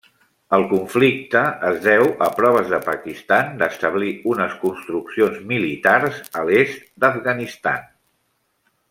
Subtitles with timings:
[0.57, 7.87] El conflicte es deu a proves de Pakistan d'establir unes construccions militars a l'est d'Afganistan.